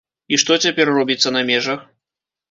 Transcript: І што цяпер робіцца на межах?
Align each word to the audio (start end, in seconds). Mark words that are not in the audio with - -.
І 0.35 0.37
што 0.43 0.55
цяпер 0.63 0.89
робіцца 0.95 1.33
на 1.35 1.43
межах? 1.49 1.83